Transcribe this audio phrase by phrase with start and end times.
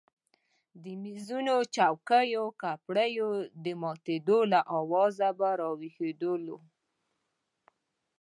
[0.83, 3.29] د مېزونو چوکیو او کپړیو
[3.63, 6.57] د ماتېدو له آوازه به راویښېدلو.